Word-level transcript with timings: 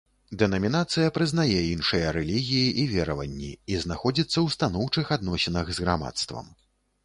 Дэнамінацыя 0.41 1.11
прызнае 1.17 1.59
іншыя 1.73 2.07
рэлігіі 2.17 2.73
і 2.85 2.87
вераванні 2.95 3.51
і 3.75 3.79
знаходзіцца 3.87 4.31
ў 4.31 4.47
станоўчых 4.57 5.05
адносінах 5.21 5.65
з 5.77 5.89
грамадствам. 5.89 6.45